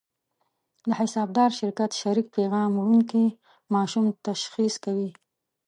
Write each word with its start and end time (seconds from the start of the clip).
د 0.87 0.89
حسابدار 0.99 1.49
شرکت 1.59 1.91
شریک 2.01 2.27
پیغام 2.37 2.69
وړونکي 2.75 3.23
ماشوم 3.73 4.05
تشخیص 4.27 4.73
کوي. 4.85 5.09